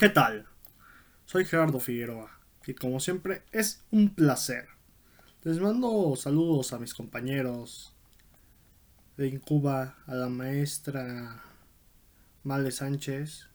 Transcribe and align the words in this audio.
¿Qué 0.00 0.08
tal? 0.08 0.46
Soy 1.26 1.44
Gerardo 1.44 1.78
Figueroa 1.78 2.40
y 2.66 2.72
como 2.72 3.00
siempre 3.00 3.42
es 3.52 3.84
un 3.90 4.14
placer. 4.14 4.66
Les 5.42 5.60
mando 5.60 6.16
saludos 6.16 6.72
a 6.72 6.78
mis 6.78 6.94
compañeros 6.94 7.94
de 9.18 9.28
Incuba, 9.28 9.98
a 10.06 10.14
la 10.14 10.30
maestra 10.30 11.42
Male 12.44 12.70
Sánchez 12.70 13.48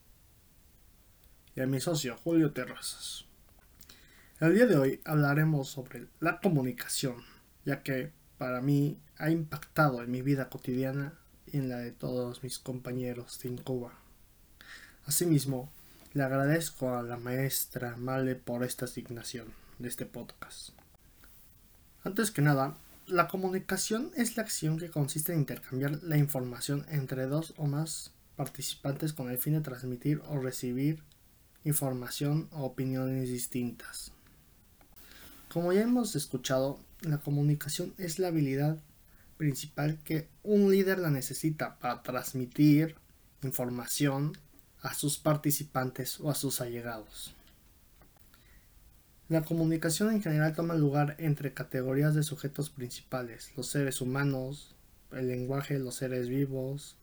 y 1.55 1.61
a 1.61 1.65
mi 1.65 1.79
socio 1.79 2.15
Julio 2.15 2.51
Terrazas. 2.51 3.25
El 4.39 4.53
día 4.53 4.67
de 4.67 4.77
hoy 4.77 5.01
hablaremos 5.03 5.67
sobre 5.67 6.09
la 6.19 6.39
comunicación, 6.41 7.23
ya 7.65 7.81
que 7.81 8.11
para 8.37 8.61
mí 8.61 8.99
ha 9.17 9.31
impactado 9.31 10.03
en 10.03 10.11
mi 10.11 10.21
vida 10.21 10.47
cotidiana 10.49 11.17
y 11.47 11.57
en 11.57 11.69
la 11.69 11.79
de 11.79 11.91
todos 11.91 12.43
mis 12.43 12.59
compañeros 12.59 13.39
de 13.39 13.49
Incuba. 13.49 13.95
Asimismo, 15.07 15.71
le 16.15 16.23
agradezco 16.23 16.95
a 16.95 17.03
la 17.03 17.17
maestra 17.17 17.97
Male 17.97 18.35
por 18.35 18.63
esta 18.63 18.85
asignación 18.85 19.47
de 19.79 19.89
este 19.89 20.05
podcast. 20.05 20.69
Antes 22.05 22.31
que 22.31 22.41
nada, 22.41 22.77
la 23.05 23.27
comunicación 23.27 24.11
es 24.15 24.37
la 24.37 24.43
acción 24.43 24.79
que 24.79 24.89
consiste 24.89 25.33
en 25.33 25.39
intercambiar 25.39 26.01
la 26.03 26.15
información 26.15 26.85
entre 26.89 27.25
dos 27.25 27.53
o 27.57 27.67
más 27.67 28.13
participantes 28.37 29.11
con 29.11 29.29
el 29.29 29.37
fin 29.37 29.55
de 29.55 29.59
transmitir 29.59 30.21
o 30.29 30.39
recibir 30.39 31.03
información 31.65 32.47
o 32.53 32.63
opiniones 32.63 33.27
distintas. 33.27 34.13
Como 35.51 35.73
ya 35.73 35.81
hemos 35.81 36.15
escuchado, 36.15 36.79
la 37.01 37.17
comunicación 37.17 37.93
es 37.97 38.19
la 38.19 38.29
habilidad 38.29 38.77
principal 39.35 39.99
que 40.05 40.29
un 40.43 40.71
líder 40.71 40.97
la 40.97 41.11
necesita 41.11 41.77
para 41.77 42.03
transmitir 42.03 42.95
información 43.43 44.37
a 44.85 44.93
sus 44.93 45.17
participantes 45.17 46.19
o 46.19 46.29
a 46.29 46.35
sus 46.35 46.61
allegados. 46.61 47.33
La 49.29 49.41
comunicación 49.41 50.11
en 50.11 50.21
general 50.21 50.53
toma 50.53 50.75
lugar 50.75 51.15
entre 51.17 51.53
categorías 51.53 52.13
de 52.13 52.21
sujetos 52.21 52.69
principales, 52.69 53.51
los 53.57 53.65
seres 53.67 53.99
humanos, 53.99 54.75
el 55.11 55.27
lenguaje, 55.27 55.79
los 55.79 55.95
seres 55.95 56.29
vivos, 56.29 56.97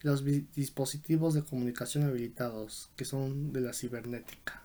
y 0.00 0.06
los 0.06 0.24
dispositivos 0.24 1.34
de 1.34 1.42
comunicación 1.42 2.04
habilitados, 2.04 2.90
que 2.94 3.04
son 3.04 3.52
de 3.52 3.62
la 3.62 3.72
cibernética. 3.72 4.62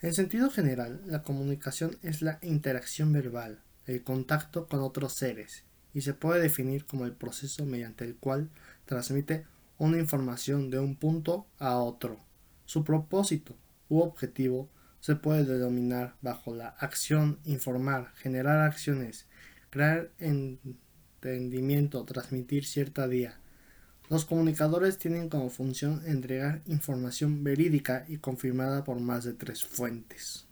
En 0.00 0.14
sentido 0.14 0.50
general, 0.50 1.02
la 1.06 1.22
comunicación 1.22 1.98
es 2.02 2.22
la 2.22 2.38
interacción 2.40 3.12
verbal, 3.12 3.60
el 3.84 4.02
contacto 4.02 4.68
con 4.68 4.80
otros 4.80 5.12
seres, 5.12 5.64
y 5.92 6.00
se 6.00 6.14
puede 6.14 6.40
definir 6.40 6.86
como 6.86 7.04
el 7.04 7.12
proceso 7.12 7.66
mediante 7.66 8.06
el 8.06 8.16
cual 8.16 8.48
transmite 8.86 9.44
una 9.78 9.98
información 9.98 10.70
de 10.70 10.78
un 10.78 10.96
punto 10.96 11.46
a 11.58 11.78
otro. 11.78 12.18
Su 12.66 12.84
propósito 12.84 13.56
u 13.88 14.00
objetivo 14.00 14.68
se 15.00 15.16
puede 15.16 15.44
denominar 15.44 16.16
bajo 16.20 16.54
la 16.54 16.68
acción 16.68 17.38
informar, 17.44 18.12
generar 18.16 18.60
acciones, 18.60 19.26
crear 19.70 20.10
entendimiento, 20.18 22.04
transmitir 22.04 22.66
cierta 22.66 23.06
día. 23.06 23.38
Los 24.10 24.24
comunicadores 24.24 24.98
tienen 24.98 25.28
como 25.28 25.50
función 25.50 26.02
entregar 26.06 26.62
información 26.66 27.44
verídica 27.44 28.04
y 28.08 28.18
confirmada 28.18 28.82
por 28.82 29.00
más 29.00 29.24
de 29.24 29.34
tres 29.34 29.64
fuentes. 29.64 30.46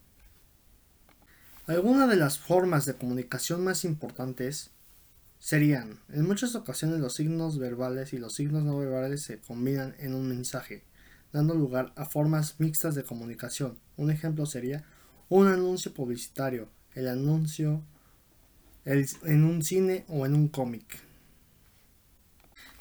Algunas 1.66 2.08
de 2.08 2.16
las 2.16 2.38
formas 2.38 2.86
de 2.86 2.94
comunicación 2.94 3.64
más 3.64 3.84
importantes 3.84 4.70
serían, 5.38 6.00
en 6.08 6.26
muchas 6.26 6.54
ocasiones 6.54 7.00
los 7.00 7.14
signos 7.14 7.58
verbales 7.58 8.12
y 8.12 8.18
los 8.18 8.34
signos 8.34 8.64
no 8.64 8.78
verbales 8.78 9.22
se 9.22 9.40
combinan 9.40 9.94
en 9.98 10.14
un 10.14 10.28
mensaje, 10.28 10.84
dando 11.32 11.54
lugar 11.54 11.92
a 11.96 12.04
formas 12.04 12.58
mixtas 12.58 12.94
de 12.94 13.04
comunicación. 13.04 13.78
Un 13.96 14.10
ejemplo 14.10 14.46
sería 14.46 14.84
un 15.28 15.48
anuncio 15.48 15.92
publicitario, 15.92 16.68
el 16.94 17.08
anuncio 17.08 17.82
en 18.84 19.44
un 19.44 19.62
cine 19.62 20.04
o 20.08 20.26
en 20.26 20.34
un 20.34 20.48
cómic. 20.48 21.00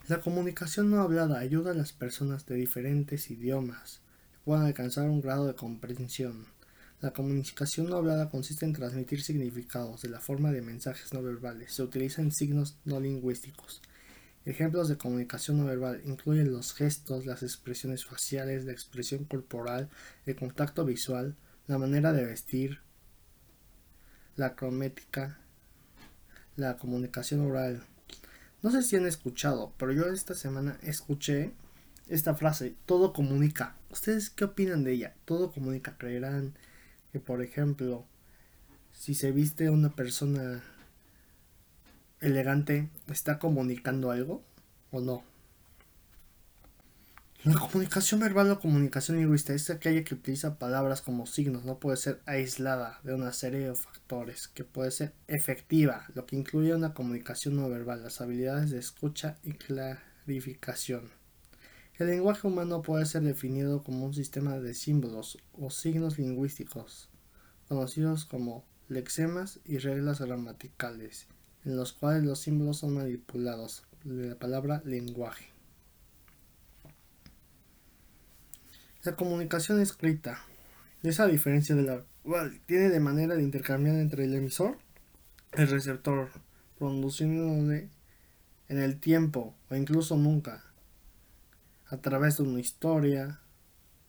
La 0.07 0.21
comunicación 0.21 0.91
no 0.91 1.01
hablada 1.01 1.39
ayuda 1.39 1.71
a 1.71 1.75
las 1.75 1.91
personas 1.91 2.45
de 2.45 2.55
diferentes 2.55 3.31
idiomas 3.31 4.01
que 4.31 4.39
puedan 4.45 4.67
alcanzar 4.67 5.09
un 5.09 5.19
grado 5.19 5.47
de 5.47 5.55
comprensión. 5.55 6.45
La 7.05 7.13
comunicación 7.13 7.87
no 7.87 7.97
hablada 7.97 8.31
consiste 8.31 8.65
en 8.65 8.73
transmitir 8.73 9.21
significados 9.21 10.01
de 10.01 10.09
la 10.09 10.19
forma 10.19 10.51
de 10.51 10.63
mensajes 10.63 11.13
no 11.13 11.21
verbales. 11.21 11.71
Se 11.71 11.83
utilizan 11.83 12.31
signos 12.31 12.79
no 12.83 12.99
lingüísticos. 12.99 13.83
Ejemplos 14.43 14.89
de 14.89 14.97
comunicación 14.97 15.59
no 15.59 15.65
verbal 15.65 16.01
incluyen 16.03 16.51
los 16.51 16.73
gestos, 16.73 17.27
las 17.27 17.43
expresiones 17.43 18.05
faciales, 18.05 18.65
la 18.65 18.71
expresión 18.71 19.25
corporal, 19.25 19.87
el 20.25 20.35
contacto 20.35 20.83
visual, 20.83 21.35
la 21.67 21.77
manera 21.77 22.11
de 22.11 22.25
vestir, 22.25 22.79
la 24.35 24.55
cromética, 24.55 25.37
la 26.55 26.77
comunicación 26.77 27.41
oral. 27.41 27.83
No 28.63 28.71
sé 28.71 28.81
si 28.81 28.95
han 28.95 29.05
escuchado, 29.05 29.75
pero 29.77 29.91
yo 29.91 30.07
esta 30.07 30.33
semana 30.33 30.79
escuché 30.81 31.53
esta 32.07 32.33
frase, 32.33 32.73
todo 32.87 33.13
comunica. 33.13 33.75
¿Ustedes 33.91 34.31
qué 34.31 34.45
opinan 34.45 34.83
de 34.83 34.93
ella? 34.93 35.13
Todo 35.25 35.51
comunica, 35.51 35.99
creerán 35.99 36.55
que 37.15 37.21
por 37.21 37.41
ejemplo 37.41 38.03
si 38.91 39.15
se 39.15 39.31
viste 39.31 39.69
una 39.69 39.95
persona 39.95 40.61
elegante 42.19 42.89
está 43.07 43.39
comunicando 43.39 44.11
algo 44.11 44.43
o 44.91 44.99
no 44.99 45.23
la 47.45 47.57
comunicación 47.57 48.19
verbal 48.19 48.51
o 48.51 48.59
comunicación 48.59 49.15
lingüística 49.15 49.53
es 49.53 49.69
aquella 49.69 50.03
que 50.03 50.15
utiliza 50.15 50.59
palabras 50.59 51.01
como 51.01 51.25
signos, 51.25 51.63
no 51.63 51.79
puede 51.79 51.95
ser 51.95 52.19
aislada 52.25 52.99
de 53.03 53.13
una 53.13 53.31
serie 53.31 53.69
de 53.69 53.75
factores, 53.75 54.49
que 54.49 54.65
puede 54.65 54.91
ser 54.91 55.13
efectiva, 55.27 56.05
lo 56.15 56.25
que 56.25 56.35
incluye 56.35 56.75
una 56.75 56.93
comunicación 56.93 57.55
no 57.55 57.69
verbal, 57.69 58.03
las 58.03 58.19
habilidades 58.19 58.71
de 58.71 58.79
escucha 58.79 59.37
y 59.41 59.53
clarificación. 59.53 61.11
El 61.97 62.07
lenguaje 62.07 62.45
humano 62.45 62.81
puede 62.81 63.05
ser 63.05 63.21
definido 63.21 63.81
como 63.81 64.05
un 64.05 64.13
sistema 64.13 64.59
de 64.59 64.73
símbolos 64.73 65.37
o 65.53 65.69
signos 65.69 66.19
lingüísticos, 66.19 67.09
conocidos 67.69 68.25
como 68.25 68.65
lexemas 68.89 69.61
y 69.63 69.77
reglas 69.77 70.19
gramaticales, 70.19 71.27
en 71.63 71.77
los 71.77 71.93
cuales 71.93 72.23
los 72.25 72.41
símbolos 72.41 72.79
son 72.79 72.95
manipulados 72.95 73.85
de 74.03 74.27
la 74.27 74.35
palabra 74.35 74.81
lenguaje. 74.83 75.45
La 79.03 79.15
comunicación 79.15 79.79
escrita, 79.79 80.41
esa 81.01 81.27
diferencia 81.27 81.75
de 81.75 81.83
la 81.83 82.03
tiene 82.65 82.89
de 82.89 82.99
manera 82.99 83.35
de 83.35 83.43
intercambiar 83.43 83.95
entre 83.95 84.25
el 84.25 84.35
emisor 84.35 84.77
y 85.57 85.61
el 85.61 85.69
receptor, 85.69 86.29
produciéndole 86.77 87.87
en 88.67 88.79
el 88.79 88.99
tiempo 88.99 89.55
o 89.69 89.75
incluso 89.75 90.17
nunca 90.17 90.74
a 91.95 92.01
través 92.01 92.37
de 92.37 92.43
una 92.43 92.59
historia 92.59 93.39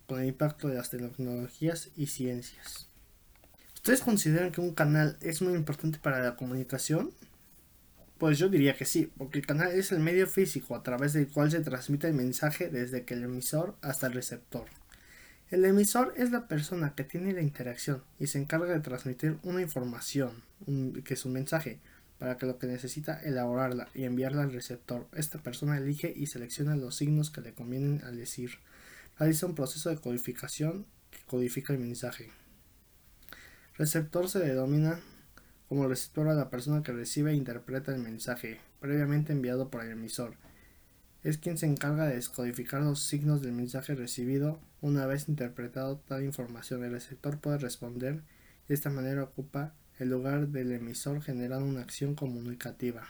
con 0.06 0.20
el 0.20 0.26
impacto 0.26 0.68
de 0.68 0.74
las 0.74 0.90
tecnologías 0.90 1.90
y 1.96 2.06
ciencias. 2.06 2.88
¿Ustedes 3.74 4.00
consideran 4.00 4.50
que 4.50 4.60
un 4.60 4.74
canal 4.74 5.16
es 5.20 5.40
muy 5.40 5.54
importante 5.54 5.98
para 6.00 6.20
la 6.20 6.36
comunicación? 6.36 7.12
Pues 8.18 8.38
yo 8.38 8.48
diría 8.48 8.76
que 8.76 8.84
sí, 8.84 9.12
porque 9.16 9.38
el 9.38 9.46
canal 9.46 9.70
es 9.70 9.92
el 9.92 10.00
medio 10.00 10.26
físico 10.26 10.74
a 10.74 10.82
través 10.82 11.12
del 11.12 11.28
cual 11.28 11.50
se 11.50 11.60
transmite 11.60 12.08
el 12.08 12.14
mensaje 12.14 12.68
desde 12.68 13.04
el 13.06 13.22
emisor 13.22 13.76
hasta 13.82 14.08
el 14.08 14.14
receptor. 14.14 14.64
El 15.50 15.64
emisor 15.64 16.12
es 16.16 16.32
la 16.32 16.48
persona 16.48 16.94
que 16.96 17.04
tiene 17.04 17.32
la 17.32 17.42
interacción 17.42 18.02
y 18.18 18.26
se 18.26 18.38
encarga 18.40 18.72
de 18.72 18.80
transmitir 18.80 19.38
una 19.44 19.62
información, 19.62 20.42
que 21.04 21.14
es 21.14 21.24
un 21.24 21.34
mensaje, 21.34 21.78
para 22.18 22.36
que 22.36 22.46
lo 22.46 22.58
que 22.58 22.66
necesita 22.66 23.20
elaborarla 23.22 23.88
y 23.94 24.04
enviarla 24.04 24.42
al 24.42 24.52
receptor. 24.52 25.06
Esta 25.12 25.42
persona 25.42 25.76
elige 25.76 26.12
y 26.14 26.26
selecciona 26.26 26.76
los 26.76 26.96
signos 26.96 27.30
que 27.30 27.40
le 27.40 27.52
convienen 27.52 28.02
al 28.04 28.16
decir. 28.16 28.52
Realiza 29.18 29.46
un 29.46 29.54
proceso 29.54 29.90
de 29.90 29.98
codificación 29.98 30.86
que 31.10 31.18
codifica 31.26 31.72
el 31.72 31.78
mensaje. 31.78 32.30
Receptor 33.76 34.28
se 34.28 34.38
denomina 34.38 35.00
como 35.68 35.88
receptor 35.88 36.28
a 36.28 36.34
la 36.34 36.48
persona 36.48 36.82
que 36.82 36.92
recibe 36.92 37.32
e 37.32 37.34
interpreta 37.34 37.92
el 37.94 38.00
mensaje 38.00 38.60
previamente 38.80 39.32
enviado 39.32 39.68
por 39.70 39.84
el 39.84 39.90
emisor. 39.90 40.34
Es 41.22 41.38
quien 41.38 41.58
se 41.58 41.66
encarga 41.66 42.06
de 42.06 42.14
descodificar 42.14 42.82
los 42.82 43.02
signos 43.02 43.42
del 43.42 43.52
mensaje 43.52 43.94
recibido 43.94 44.60
una 44.80 45.06
vez 45.06 45.28
interpretado 45.28 45.98
tal 45.98 46.22
información. 46.22 46.84
El 46.84 46.92
receptor 46.92 47.38
puede 47.38 47.58
responder 47.58 48.22
de 48.68 48.74
esta 48.74 48.90
manera 48.90 49.24
ocupa 49.24 49.74
el 49.98 50.10
lugar 50.10 50.48
del 50.48 50.72
emisor 50.72 51.22
generando 51.22 51.66
una 51.66 51.82
acción 51.82 52.14
comunicativa. 52.14 53.06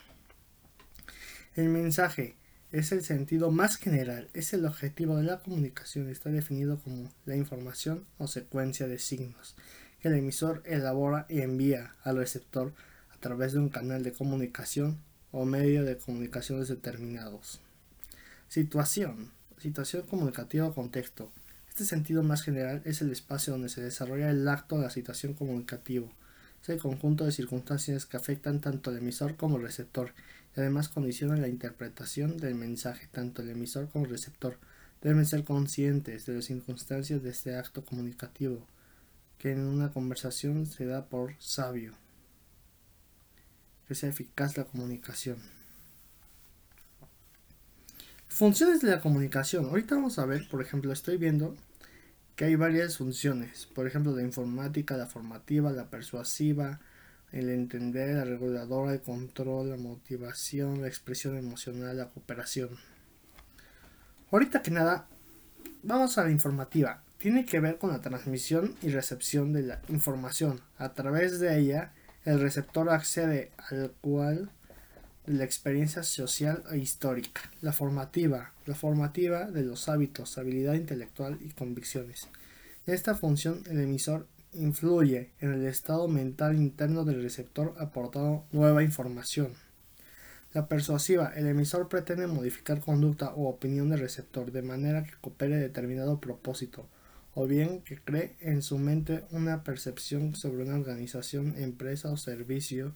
El 1.55 1.69
mensaje 1.69 2.37
es 2.73 2.93
el 2.93 3.03
sentido 3.03 3.51
más 3.51 3.77
general, 3.77 4.29
es 4.35 4.53
el 4.53 4.67
objetivo 4.67 5.17
de 5.17 5.23
la 5.23 5.39
comunicación, 5.39 6.09
está 6.09 6.31
definido 6.31 6.79
como 6.81 7.13
la 7.25 7.37
información 7.37 8.05
o 8.19 8.27
secuencia 8.27 8.87
de 8.89 8.99
signos 8.99 9.57
que 10.01 10.09
el 10.09 10.15
emisor 10.15 10.63
elabora 10.67 11.27
y 11.29 11.41
envía 11.41 11.95
al 12.03 12.17
receptor 12.17 12.75
a 13.11 13.19
través 13.19 13.53
de 13.53 13.61
un 13.61 13.71
canal 13.71 14.03
de 14.03 14.13
comunicación 14.13 14.99
o 15.33 15.45
medio 15.45 15.85
de 15.85 15.97
comunicaciones 15.97 16.69
determinados. 16.69 17.61
Situación. 18.49 19.33
Situación 19.59 20.07
comunicativa 20.07 20.67
o 20.67 20.75
contexto 20.75 21.33
Este 21.69 21.87
sentido 21.87 22.23
más 22.23 22.43
general 22.43 22.83
es 22.85 23.01
el 23.01 23.11
espacio 23.11 23.55
donde 23.55 23.71
se 23.71 23.81
desarrolla 23.81 24.31
el 24.31 24.47
acto 24.49 24.77
de 24.77 24.83
la 24.83 24.91
situación 24.91 25.33
comunicativo. 25.33 26.13
Es 26.63 26.69
el 26.69 26.79
conjunto 26.79 27.25
de 27.25 27.33
circunstancias 27.33 28.07
que 28.07 28.17
afectan 28.17 28.61
tanto 28.61 28.91
al 28.91 28.99
emisor 28.99 29.37
como 29.37 29.57
al 29.57 29.63
receptor 29.63 30.15
y 30.57 30.61
además 30.61 30.89
condicionan 30.89 31.41
la 31.41 31.49
interpretación 31.49 32.39
del 32.39 32.55
mensaje. 32.55 33.09
Tanto 33.13 33.43
el 33.43 33.51
emisor 33.51 33.89
como 33.89 34.05
el 34.05 34.11
receptor 34.11 34.59
deben 35.03 35.27
ser 35.27 35.45
conscientes 35.45 36.27
de 36.27 36.35
las 36.35 36.47
circunstancias 36.47 37.23
de 37.23 37.31
este 37.31 37.57
acto 37.57 37.85
comunicativo 37.85 38.67
que 39.39 39.53
en 39.53 39.61
una 39.61 39.93
conversación 39.93 40.67
se 40.67 40.87
da 40.87 41.07
por 41.07 41.35
sabio. 41.39 41.93
Que 43.87 43.95
sea 43.95 44.09
eficaz 44.09 44.57
la 44.57 44.65
comunicación. 44.65 45.37
Funciones 48.27 48.81
de 48.81 48.91
la 48.91 49.01
comunicación. 49.01 49.67
Ahorita 49.67 49.95
vamos 49.95 50.19
a 50.19 50.27
ver, 50.27 50.49
por 50.49 50.61
ejemplo, 50.61 50.93
estoy 50.93 51.17
viendo 51.17 51.57
que 52.37 52.45
hay 52.45 52.55
varias 52.55 52.99
funciones. 52.99 53.67
Por 53.67 53.87
ejemplo, 53.87 54.15
la 54.15 54.23
informática, 54.23 54.97
la 54.97 55.07
formativa, 55.07 55.73
la 55.73 55.89
persuasiva, 55.89 56.81
el 57.33 57.49
entender, 57.49 58.15
la 58.15 58.25
reguladora, 58.25 58.93
el 58.93 59.01
control, 59.01 59.71
la 59.71 59.77
motivación, 59.77 60.83
la 60.83 60.89
expresión 60.89 61.37
emocional, 61.37 61.97
la 61.97 62.11
cooperación. 62.11 62.71
Ahorita 64.31 64.63
que 64.63 64.71
nada, 64.71 65.09
vamos 65.83 66.19
a 66.19 66.25
la 66.25 66.31
informativa. 66.31 67.03
Tiene 67.19 67.47
que 67.47 67.59
ver 67.59 67.79
con 67.79 67.91
la 67.91 68.03
transmisión 68.03 68.75
y 68.83 68.91
recepción 68.91 69.55
de 69.55 69.63
la 69.63 69.81
información. 69.89 70.61
A 70.77 70.93
través 70.93 71.41
de 71.41 71.59
ella, 71.59 71.93
el 72.27 72.41
receptor 72.41 72.91
accede 72.91 73.51
al 73.71 73.93
cual 74.03 74.51
la 75.27 75.45
experiencia 75.45 76.03
social 76.03 76.63
e 76.71 76.79
histórica, 76.79 77.51
la 77.61 77.73
formativa, 77.73 78.53
la 78.65 78.75
formativa 78.75 79.51
de 79.51 79.63
los 79.63 79.89
hábitos, 79.89 80.39
habilidad 80.39 80.75
intelectual 80.75 81.39
y 81.41 81.51
convicciones. 81.51 82.29
Esta 82.87 83.15
función 83.17 83.63
el 83.69 83.81
emisor 83.81 84.27
influye 84.53 85.31
en 85.41 85.53
el 85.53 85.67
estado 85.67 86.07
mental 86.09 86.57
interno 86.57 87.05
del 87.05 87.23
receptor 87.23 87.75
aportando 87.79 88.45
nueva 88.53 88.83
información. 88.83 89.53
La 90.55 90.69
persuasiva, 90.69 91.33
el 91.37 91.49
emisor 91.49 91.89
pretende 91.89 92.27
modificar 92.29 92.81
conducta 92.81 93.35
o 93.35 93.49
opinión 93.49 93.91
del 93.91 94.01
receptor 94.01 94.53
de 94.53 94.63
manera 94.63 95.03
que 95.03 95.13
coopere 95.21 95.57
determinado 95.57 96.21
propósito, 96.21 96.89
o 97.35 97.47
bien 97.47 97.83
que 97.83 97.99
cree 97.99 98.37
en 98.41 98.63
su 98.63 98.79
mente 98.79 99.25
una 99.33 99.65
percepción 99.65 100.35
sobre 100.37 100.63
una 100.63 100.77
organización, 100.77 101.55
empresa 101.59 102.11
o 102.11 102.17
servicio 102.17 102.95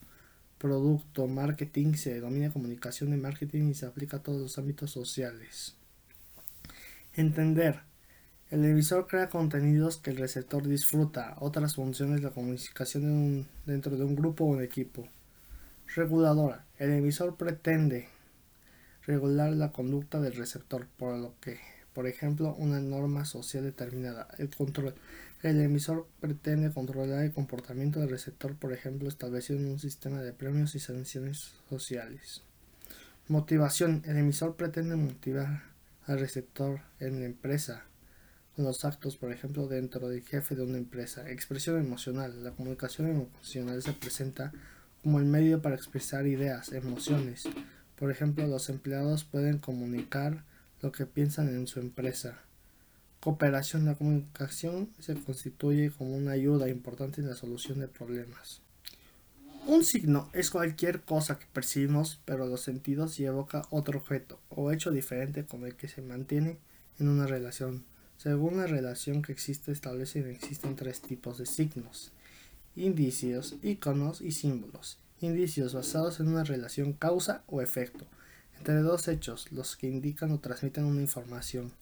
producto, 0.60 1.26
marketing, 1.26 1.94
se 1.94 2.14
denomina 2.14 2.52
comunicación 2.52 3.10
de 3.10 3.16
marketing 3.16 3.70
y 3.70 3.74
se 3.74 3.86
aplica 3.86 4.18
a 4.18 4.22
todos 4.22 4.40
los 4.40 4.58
ámbitos 4.58 4.90
sociales. 4.90 5.74
Entender. 7.14 7.80
El 8.50 8.64
emisor 8.64 9.06
crea 9.06 9.30
contenidos 9.30 9.96
que 9.96 10.10
el 10.10 10.18
receptor 10.18 10.66
disfruta, 10.68 11.36
otras 11.38 11.76
funciones 11.76 12.16
de 12.16 12.26
la 12.26 12.34
comunicación 12.34 13.46
dentro 13.64 13.96
de 13.96 14.04
un 14.04 14.16
grupo 14.16 14.44
o 14.44 14.48
un 14.48 14.62
equipo. 14.62 15.08
Reguladora. 15.94 16.66
El 16.78 16.90
emisor 16.90 17.36
pretende 17.36 18.08
regular 19.06 19.52
la 19.52 19.72
conducta 19.72 20.20
del 20.20 20.34
receptor, 20.34 20.86
por 20.98 21.16
lo 21.16 21.32
que, 21.40 21.58
por 21.94 22.06
ejemplo, 22.06 22.54
una 22.58 22.80
norma 22.80 23.24
social 23.24 23.64
determinada. 23.64 24.28
El 24.36 24.50
control. 24.50 24.94
El 25.42 25.58
emisor 25.62 26.06
pretende 26.20 26.70
controlar 26.70 27.24
el 27.24 27.32
comportamiento 27.32 27.98
del 27.98 28.10
receptor, 28.10 28.56
por 28.56 28.74
ejemplo, 28.74 29.08
estableciendo 29.08 29.70
un 29.70 29.78
sistema 29.78 30.20
de 30.20 30.34
premios 30.34 30.74
y 30.74 30.80
sanciones 30.80 31.54
sociales. 31.70 32.42
Motivación. 33.26 34.02
El 34.04 34.18
emisor 34.18 34.56
pretende 34.56 34.96
motivar 34.96 35.62
al 36.04 36.20
receptor 36.20 36.82
en 36.98 37.20
la 37.20 37.26
empresa 37.26 37.84
con 38.54 38.66
los 38.66 38.84
actos, 38.84 39.16
por 39.16 39.32
ejemplo, 39.32 39.66
dentro 39.66 40.10
del 40.10 40.22
jefe 40.22 40.54
de 40.54 40.62
una 40.62 40.76
empresa. 40.76 41.30
Expresión 41.30 41.78
emocional. 41.78 42.44
La 42.44 42.50
comunicación 42.50 43.08
emocional 43.08 43.80
se 43.82 43.94
presenta 43.94 44.52
como 45.02 45.20
el 45.20 45.24
medio 45.24 45.62
para 45.62 45.74
expresar 45.74 46.26
ideas, 46.26 46.70
emociones. 46.72 47.44
Por 47.96 48.10
ejemplo, 48.10 48.46
los 48.46 48.68
empleados 48.68 49.24
pueden 49.24 49.56
comunicar 49.56 50.44
lo 50.82 50.92
que 50.92 51.06
piensan 51.06 51.48
en 51.48 51.66
su 51.66 51.80
empresa. 51.80 52.42
Cooperación. 53.20 53.84
La 53.84 53.96
comunicación 53.96 54.88
se 54.98 55.14
constituye 55.14 55.90
como 55.90 56.16
una 56.16 56.32
ayuda 56.32 56.70
importante 56.70 57.20
en 57.20 57.28
la 57.28 57.34
solución 57.34 57.78
de 57.78 57.86
problemas. 57.86 58.62
Un 59.66 59.84
signo 59.84 60.30
es 60.32 60.50
cualquier 60.50 61.02
cosa 61.02 61.38
que 61.38 61.44
percibimos, 61.52 62.18
pero 62.24 62.46
los 62.46 62.62
sentidos 62.62 63.20
y 63.20 63.26
evoca 63.26 63.66
otro 63.68 63.98
objeto 63.98 64.40
o 64.48 64.72
hecho 64.72 64.90
diferente 64.90 65.44
con 65.44 65.66
el 65.66 65.74
que 65.74 65.86
se 65.86 66.00
mantiene 66.00 66.56
en 66.98 67.08
una 67.08 67.26
relación. 67.26 67.84
Según 68.16 68.56
la 68.56 68.66
relación 68.66 69.20
que 69.20 69.32
existe, 69.32 69.70
establecen 69.70 70.26
existen 70.26 70.74
tres 70.74 71.02
tipos 71.02 71.36
de 71.36 71.44
signos: 71.44 72.12
indicios, 72.74 73.56
iconos 73.62 74.22
y 74.22 74.32
símbolos. 74.32 74.98
Indicios 75.20 75.74
basados 75.74 76.20
en 76.20 76.28
una 76.28 76.44
relación 76.44 76.94
causa 76.94 77.42
o 77.46 77.60
efecto 77.60 78.06
entre 78.56 78.80
dos 78.80 79.08
hechos, 79.08 79.52
los 79.52 79.76
que 79.76 79.88
indican 79.88 80.32
o 80.32 80.38
transmiten 80.38 80.84
una 80.84 81.02
información 81.02 81.72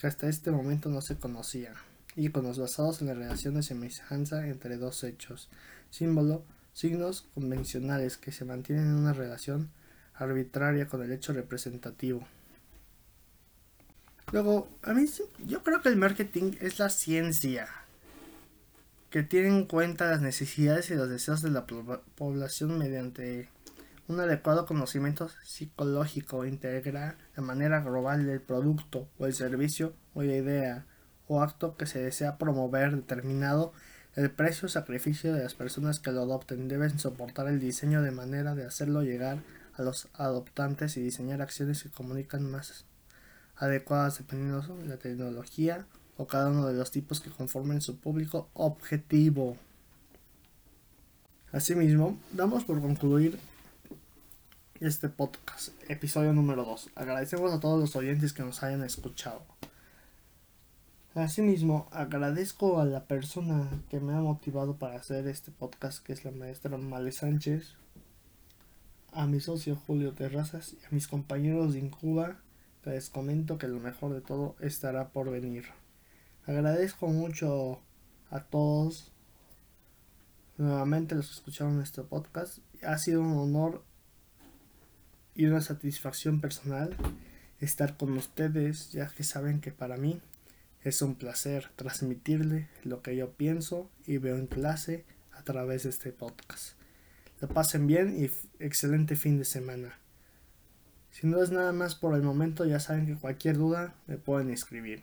que 0.00 0.06
hasta 0.06 0.28
este 0.28 0.50
momento 0.50 0.88
no 0.88 1.02
se 1.02 1.16
conocía, 1.16 1.74
íconos 2.16 2.58
basados 2.58 3.02
en 3.02 3.08
la 3.08 3.14
relación 3.14 3.54
de 3.54 3.62
semejanza 3.62 4.46
entre 4.48 4.78
dos 4.78 5.04
hechos, 5.04 5.50
símbolo, 5.90 6.42
signos 6.72 7.26
convencionales 7.34 8.16
que 8.16 8.32
se 8.32 8.46
mantienen 8.46 8.86
en 8.86 8.94
una 8.94 9.12
relación 9.12 9.70
arbitraria 10.14 10.88
con 10.88 11.02
el 11.02 11.12
hecho 11.12 11.34
representativo. 11.34 12.26
Luego, 14.32 14.68
a 14.82 14.94
mí 14.94 15.04
yo 15.46 15.62
creo 15.62 15.82
que 15.82 15.90
el 15.90 15.96
marketing 15.96 16.52
es 16.60 16.78
la 16.78 16.88
ciencia 16.88 17.68
que 19.10 19.22
tiene 19.22 19.48
en 19.48 19.66
cuenta 19.66 20.10
las 20.10 20.22
necesidades 20.22 20.90
y 20.90 20.94
los 20.94 21.10
deseos 21.10 21.42
de 21.42 21.50
la 21.50 21.66
población 21.66 22.78
mediante 22.78 23.50
un 24.10 24.18
adecuado 24.18 24.66
conocimiento 24.66 25.30
psicológico 25.44 26.44
integra 26.44 27.16
la 27.36 27.42
manera 27.44 27.80
global 27.80 28.26
del 28.26 28.40
producto 28.40 29.08
o 29.20 29.26
el 29.26 29.34
servicio 29.34 29.94
o 30.14 30.24
la 30.24 30.34
idea 30.34 30.84
o 31.28 31.42
acto 31.42 31.76
que 31.76 31.86
se 31.86 32.02
desea 32.02 32.36
promover 32.36 32.96
determinado 32.96 33.72
el 34.16 34.28
precio 34.32 34.66
o 34.66 34.68
sacrificio 34.68 35.32
de 35.32 35.44
las 35.44 35.54
personas 35.54 36.00
que 36.00 36.10
lo 36.10 36.22
adopten 36.22 36.66
deben 36.66 36.98
soportar 36.98 37.46
el 37.46 37.60
diseño 37.60 38.02
de 38.02 38.10
manera 38.10 38.56
de 38.56 38.66
hacerlo 38.66 39.04
llegar 39.04 39.44
a 39.74 39.82
los 39.82 40.08
adoptantes 40.14 40.96
y 40.96 41.02
diseñar 41.02 41.40
acciones 41.40 41.84
que 41.84 41.90
comunican 41.90 42.50
más 42.50 42.86
adecuadas 43.54 44.18
dependiendo 44.18 44.60
de 44.60 44.88
la 44.88 44.96
tecnología 44.96 45.86
o 46.16 46.26
cada 46.26 46.50
uno 46.50 46.66
de 46.66 46.74
los 46.74 46.90
tipos 46.90 47.20
que 47.20 47.30
conformen 47.30 47.80
su 47.80 48.00
público 48.00 48.50
objetivo. 48.54 49.56
Asimismo, 51.52 52.18
damos 52.32 52.64
por 52.64 52.80
concluir 52.80 53.38
este 54.80 55.10
podcast, 55.10 55.74
episodio 55.90 56.32
número 56.32 56.64
2. 56.64 56.92
Agradecemos 56.94 57.52
a 57.52 57.60
todos 57.60 57.78
los 57.78 57.94
oyentes 57.96 58.32
que 58.32 58.42
nos 58.42 58.62
hayan 58.62 58.82
escuchado. 58.82 59.42
Asimismo, 61.14 61.86
agradezco 61.92 62.80
a 62.80 62.86
la 62.86 63.04
persona 63.04 63.68
que 63.90 64.00
me 64.00 64.14
ha 64.14 64.20
motivado 64.20 64.76
para 64.76 64.96
hacer 64.96 65.28
este 65.28 65.50
podcast, 65.50 66.02
que 66.02 66.14
es 66.14 66.24
la 66.24 66.30
maestra 66.30 66.78
Male 66.78 67.12
Sánchez, 67.12 67.74
a 69.12 69.26
mi 69.26 69.40
socio 69.40 69.76
Julio 69.76 70.14
Terrazas 70.14 70.72
y 70.72 70.86
a 70.86 70.88
mis 70.92 71.08
compañeros 71.08 71.74
de 71.74 71.80
Incuba, 71.80 72.38
les 72.86 73.10
comento 73.10 73.58
que 73.58 73.68
lo 73.68 73.80
mejor 73.80 74.14
de 74.14 74.22
todo 74.22 74.56
estará 74.60 75.10
por 75.10 75.30
venir. 75.30 75.66
Agradezco 76.46 77.06
mucho 77.08 77.80
a 78.30 78.40
todos 78.40 79.12
nuevamente 80.56 81.14
los 81.14 81.26
que 81.26 81.34
escucharon 81.34 81.82
este 81.82 82.02
podcast. 82.02 82.60
Ha 82.82 82.96
sido 82.96 83.20
un 83.20 83.36
honor 83.36 83.89
y 85.34 85.46
una 85.46 85.60
satisfacción 85.60 86.40
personal 86.40 86.96
estar 87.60 87.96
con 87.96 88.16
ustedes, 88.16 88.92
ya 88.92 89.08
que 89.08 89.22
saben 89.22 89.60
que 89.60 89.72
para 89.72 89.96
mí 89.96 90.20
es 90.82 91.02
un 91.02 91.14
placer 91.14 91.70
transmitirle 91.76 92.68
lo 92.84 93.02
que 93.02 93.16
yo 93.16 93.30
pienso 93.32 93.90
y 94.06 94.16
veo 94.18 94.36
en 94.36 94.46
clase 94.46 95.04
a 95.32 95.42
través 95.42 95.84
de 95.84 95.90
este 95.90 96.12
podcast. 96.12 96.74
Lo 97.40 97.48
pasen 97.48 97.86
bien 97.86 98.22
y 98.22 98.30
excelente 98.62 99.16
fin 99.16 99.38
de 99.38 99.44
semana. 99.44 99.98
Si 101.10 101.26
no 101.26 101.42
es 101.42 101.50
nada 101.50 101.72
más 101.72 101.94
por 101.94 102.14
el 102.14 102.22
momento, 102.22 102.64
ya 102.64 102.80
saben 102.80 103.06
que 103.06 103.14
cualquier 103.14 103.56
duda 103.56 103.94
me 104.06 104.16
pueden 104.16 104.50
escribir. 104.50 105.02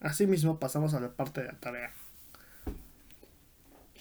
Asimismo, 0.00 0.58
pasamos 0.58 0.94
a 0.94 1.00
la 1.00 1.12
parte 1.12 1.42
de 1.42 1.48
la 1.48 1.58
tarea. 1.58 1.92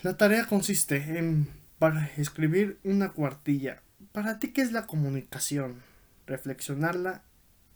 La 0.04 0.16
tarea 0.16 0.46
consiste 0.46 1.18
en 1.18 1.50
para 1.80 2.08
escribir 2.18 2.80
una 2.84 3.10
cuartilla 3.10 3.82
para 4.12 4.40
ti, 4.40 4.52
¿qué 4.52 4.62
es 4.62 4.72
la 4.72 4.88
comunicación? 4.88 5.82
Reflexionarla 6.26 7.24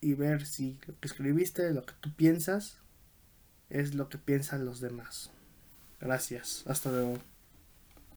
y 0.01 0.13
ver 0.13 0.45
si 0.45 0.79
lo 0.87 0.99
que 0.99 1.07
escribiste, 1.07 1.71
lo 1.71 1.85
que 1.85 1.93
tú 2.01 2.13
piensas, 2.13 2.77
es 3.69 3.95
lo 3.95 4.09
que 4.09 4.17
piensan 4.17 4.65
los 4.65 4.81
demás. 4.81 5.31
Gracias. 5.99 6.63
Hasta 6.67 6.91
luego. 6.91 7.19